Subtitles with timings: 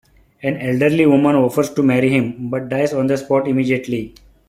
[0.41, 4.15] An elderly woman offers to marry him, but dies on the spot immediately.